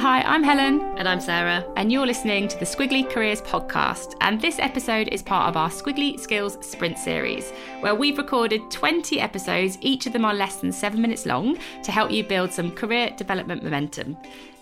[0.00, 0.80] Hi, I'm Helen.
[0.96, 1.62] And I'm Sarah.
[1.76, 4.14] And you're listening to the Squiggly Careers podcast.
[4.22, 7.50] And this episode is part of our Squiggly Skills Sprint series,
[7.80, 11.92] where we've recorded 20 episodes, each of them are less than seven minutes long, to
[11.92, 14.16] help you build some career development momentum.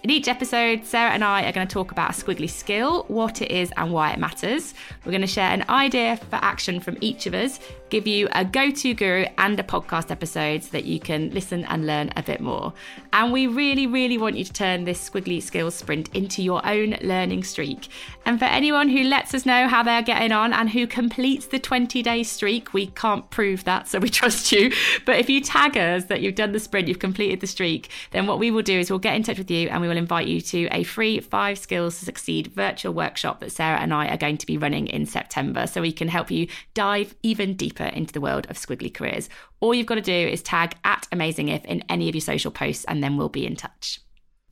[0.04, 3.42] In each episode, Sarah and I are going to talk about a squiggly skill, what
[3.42, 4.72] it is, and why it matters.
[5.04, 7.58] We're going to share an idea for action from each of us,
[7.90, 11.64] give you a go to guru and a podcast episode so that you can listen
[11.64, 12.72] and learn a bit more.
[13.12, 16.96] And we really, really want you to turn this squiggly skills sprint into your own
[17.02, 17.88] learning streak.
[18.24, 21.58] And for anyone who lets us know how they're getting on and who completes the
[21.58, 24.70] 20 day streak, we can't prove that, so we trust you.
[25.06, 28.28] But if you tag us that you've done the sprint, you've completed the streak, then
[28.28, 30.26] what we will do is we'll get in touch with you and we will invite
[30.26, 34.16] you to a free Five Skills to Succeed virtual workshop that Sarah and I are
[34.16, 38.12] going to be running in September so we can help you dive even deeper into
[38.12, 39.28] the world of squiggly careers.
[39.60, 42.50] All you've got to do is tag at Amazing If in any of your social
[42.50, 44.00] posts and then we'll be in touch.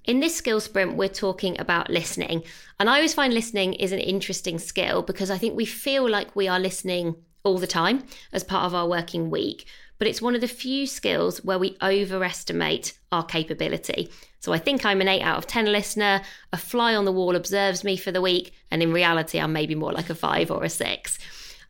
[0.04, 2.44] In this skill sprint, we're talking about listening.
[2.78, 6.36] And I always find listening is an interesting skill because I think we feel like
[6.36, 9.66] we are listening all the time as part of our working week.
[9.98, 14.10] But it's one of the few skills where we overestimate our capability.
[14.40, 17.34] So I think I'm an 8 out of 10 listener, a fly on the wall
[17.34, 20.64] observes me for the week, and in reality, I'm maybe more like a 5 or
[20.64, 21.18] a 6.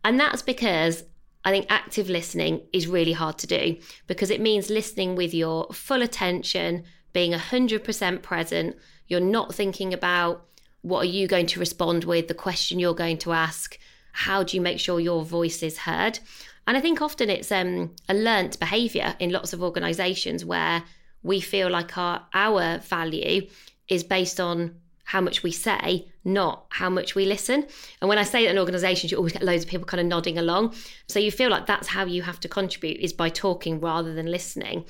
[0.04, 1.04] And that's because
[1.44, 3.76] I think active listening is really hard to do
[4.08, 8.76] because it means listening with your full attention, being 100% present.
[9.06, 10.44] You're not thinking about
[10.82, 13.78] what are you going to respond with, the question you're going to ask,
[14.12, 16.18] how do you make sure your voice is heard?
[16.66, 20.82] And I think often it's um, a learnt behaviour in lots of organisations where
[21.22, 23.46] we feel like our our value
[23.88, 27.64] is based on how much we say, not how much we listen.
[28.00, 30.06] And when I say that in organisations, you always get loads of people kind of
[30.06, 30.74] nodding along.
[31.06, 34.26] So you feel like that's how you have to contribute is by talking rather than
[34.26, 34.84] listening.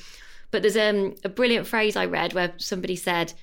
[0.50, 3.34] But there's um, a brilliant phrase I read where somebody said,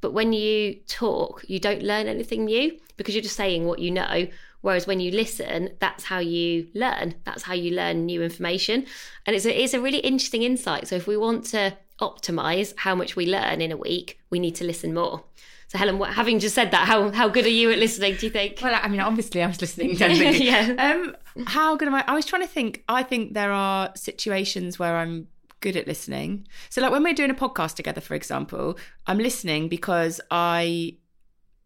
[0.00, 3.90] but when you talk, you don't learn anything new because you're just saying what you
[3.90, 4.26] know.
[4.62, 7.14] Whereas when you listen, that's how you learn.
[7.24, 8.86] That's how you learn new information.
[9.26, 10.88] And it's a, it's a really interesting insight.
[10.88, 14.54] So if we want to optimize how much we learn in a week, we need
[14.56, 15.24] to listen more.
[15.68, 18.16] So Helen, what, having just said that, how how good are you at listening?
[18.16, 18.58] Do you think?
[18.60, 19.96] Well, I mean, obviously, I was listening.
[19.96, 20.74] yeah.
[20.78, 22.04] Um, how good am I?
[22.06, 22.84] I was trying to think.
[22.88, 25.28] I think there are situations where I'm
[25.60, 26.46] good at listening.
[26.68, 30.96] So, like when we're doing a podcast together, for example, I'm listening because I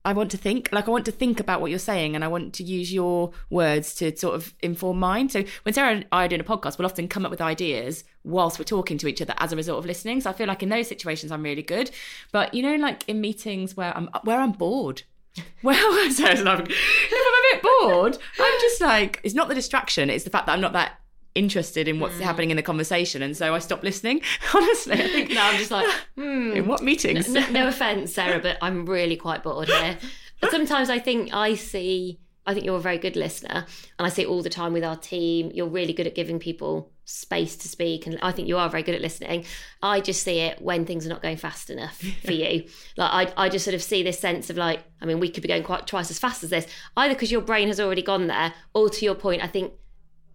[0.06, 2.28] I want to think, like I want to think about what you're saying, and I
[2.28, 5.28] want to use your words to sort of inform mine.
[5.28, 8.04] So when Sarah and I are doing a podcast, we'll often come up with ideas
[8.22, 10.20] whilst we're talking to each other as a result of listening.
[10.20, 11.90] So I feel like in those situations I'm really good.
[12.30, 15.02] But you know, like in meetings where I'm where I'm bored.
[15.62, 16.68] Well, Sarah's laughing.
[16.70, 20.46] If I'm a bit bored, I'm just like it's not the distraction; it's the fact
[20.46, 21.00] that I'm not that
[21.36, 22.22] interested in what's mm.
[22.22, 24.22] happening in the conversation and so I stopped listening
[24.54, 24.94] honestly.
[24.94, 25.86] I think no I'm just like
[26.16, 26.52] hmm.
[26.56, 27.28] in what meetings?
[27.28, 29.98] No, no offense Sarah but I'm really quite bored here.
[30.40, 33.66] But sometimes I think I see I think you're a very good listener
[33.98, 35.50] and I see it all the time with our team.
[35.52, 38.82] You're really good at giving people space to speak and I think you are very
[38.82, 39.44] good at listening.
[39.82, 42.64] I just see it when things are not going fast enough for you.
[42.96, 45.42] Like I, I just sort of see this sense of like I mean we could
[45.42, 46.66] be going quite twice as fast as this
[46.96, 49.72] either because your brain has already gone there or to your point I think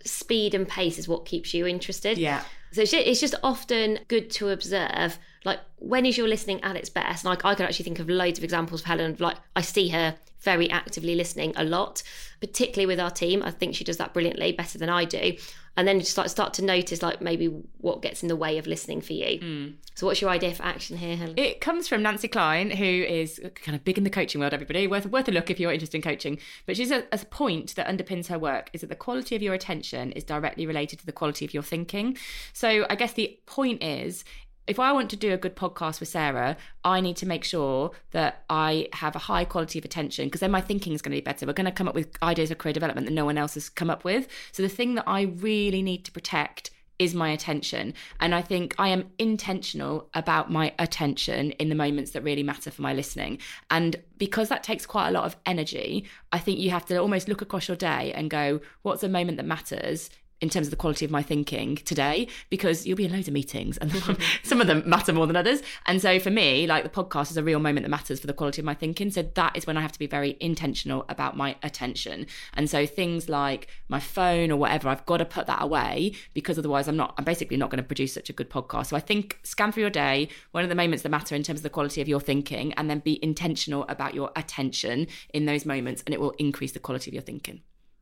[0.06, 2.18] speed and pace is what keeps you interested.
[2.18, 2.44] Yeah.
[2.72, 7.26] So it's just often good to observe, like when is your listening at its best?
[7.26, 9.18] Like I could actually think of loads of examples of Helen.
[9.20, 12.04] Like I see her very actively listening a lot,
[12.40, 13.44] particularly with our team.
[13.44, 15.38] I think she does that brilliantly, better than I do.
[15.78, 17.46] And then just like start to notice like maybe
[17.78, 19.40] what gets in the way of listening for you.
[19.40, 19.74] Mm.
[19.96, 21.36] So what's your idea for action here, Helen?
[21.38, 24.54] It comes from Nancy Kline, who is kind of big in the coaching world.
[24.54, 26.40] Everybody worth worth a look if you're interested in coaching.
[26.66, 29.54] But she's a, a point that underpins her work is that the quality of your
[29.54, 32.18] attention is directly related to the quality of your thinking.
[32.52, 34.26] So I guess the point is
[34.72, 37.92] if I want to do a good podcast with Sarah, I need to make sure
[38.12, 41.18] that I have a high quality of attention because then my thinking is going to
[41.18, 41.46] be better.
[41.46, 43.68] We're going to come up with ideas of career development that no one else has
[43.68, 44.30] come up with.
[44.54, 47.94] So the thing that I really need to protect is my attention.
[48.22, 52.72] And I think I am intentional about my attention in the moments that really matter
[52.72, 53.40] for my listening.
[53.70, 57.28] And because that takes quite a lot of energy, I think you have to almost
[57.28, 60.10] look across your day and go, what's a moment that matters?
[60.42, 63.34] In terms of the quality of my thinking today because you'll be in loads of
[63.34, 63.92] meetings and
[64.44, 65.62] some of them matter more than others.
[65.86, 68.34] And so for me, like the podcast is a real moment that matters for the
[68.34, 69.12] quality of my thinking.
[69.12, 72.26] So that is when I have to be very intentional about my attention.
[72.56, 76.58] And so things like my phone or whatever, I've got to put that away because
[76.58, 78.88] otherwise I'm not, I'm basically not going to produce such a good podcast.
[78.88, 81.60] So I think scan through your day, one of the moments that matter in terms
[81.60, 85.66] of the quality of your thinking, and then be intentional about your attention in those
[85.66, 87.62] moments, and it will increase the quality of your thinking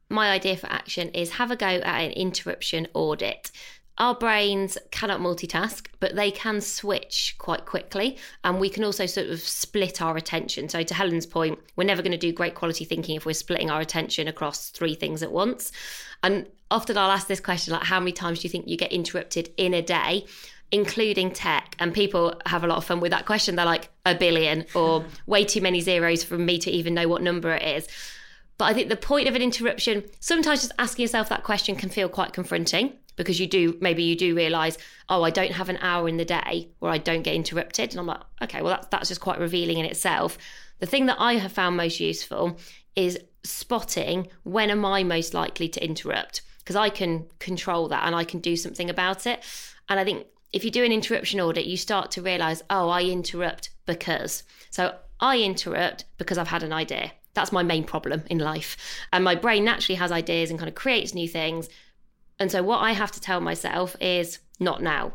[0.09, 3.51] my idea for action is have a go at an interruption audit.
[3.99, 8.17] Our brains cannot multitask, but they can switch quite quickly.
[8.45, 10.69] And we can also sort of split our attention.
[10.69, 13.69] So, to Helen's point, we're never going to do great quality thinking if we're splitting
[13.69, 15.73] our attention across three things at once.
[16.23, 18.91] And often I'll ask this question like, how many times do you think you get
[18.91, 20.25] interrupted in a day?
[20.71, 21.75] including tech.
[21.79, 23.55] And people have a lot of fun with that question.
[23.55, 27.21] They're like, a billion or way too many zeros for me to even know what
[27.21, 27.87] number it is.
[28.59, 31.89] But I think the point of an interruption, sometimes just asking yourself that question can
[31.89, 34.77] feel quite confronting because you do, maybe you do realize,
[35.07, 37.91] oh, I don't have an hour in the day where I don't get interrupted.
[37.91, 40.37] And I'm like, okay, well, that's, that's just quite revealing in itself.
[40.79, 42.59] The thing that I have found most useful
[42.97, 48.13] is spotting when am I most likely to interrupt because I can control that and
[48.13, 49.41] I can do something about it.
[49.87, 53.03] And I think if you do an interruption audit, you start to realize, oh, I
[53.03, 54.43] interrupt because.
[54.69, 58.77] So I interrupt because I've had an idea that's my main problem in life.
[59.13, 61.69] And my brain naturally has ideas and kind of creates new things.
[62.39, 65.13] And so what I have to tell myself is not now.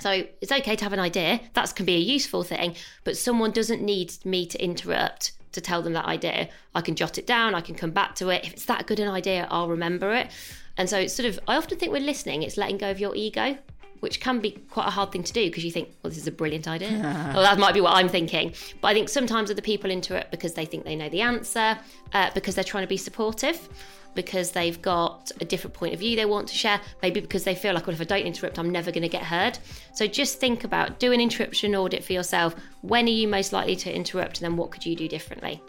[0.00, 1.40] So it's okay to have an idea.
[1.54, 2.74] That can be a useful thing,
[3.04, 6.48] but someone doesn't need me to interrupt to tell them that idea.
[6.74, 8.44] I can jot it down, I can come back to it.
[8.44, 10.30] If it's that good an idea, I'll remember it.
[10.76, 13.14] And so it's sort of, I often think when listening, it's letting go of your
[13.14, 13.58] ego
[14.02, 16.26] which can be quite a hard thing to do because you think, well, this is
[16.26, 16.90] a brilliant idea.
[17.34, 18.52] well, that might be what I'm thinking.
[18.80, 21.78] But I think sometimes other people into it because they think they know the answer,
[22.12, 23.68] uh, because they're trying to be supportive,
[24.16, 27.54] because they've got a different point of view they want to share, maybe because they
[27.54, 29.56] feel like, well, if I don't interrupt, I'm never going to get heard.
[29.94, 32.56] So just think about do an interruption audit for yourself.
[32.80, 35.62] When are you most likely to interrupt, and then what could you do differently?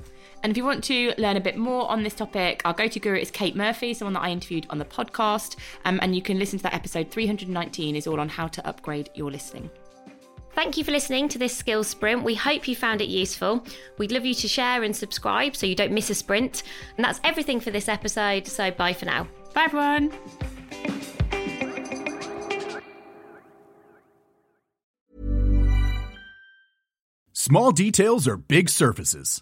[0.44, 3.00] And if you want to learn a bit more on this topic, our go to
[3.00, 5.56] guru is Kate Murphy, someone that I interviewed on the podcast.
[5.86, 9.10] Um, and you can listen to that episode 319, is all on how to upgrade
[9.16, 9.70] your listening.
[10.52, 12.24] Thank you for listening to this skills sprint.
[12.24, 13.66] We hope you found it useful.
[13.98, 16.64] We'd love you to share and subscribe so you don't miss a sprint.
[16.98, 18.46] And that's everything for this episode.
[18.46, 19.28] So bye for now.
[19.56, 20.12] Bye, everyone.
[27.32, 29.42] Small details are big surfaces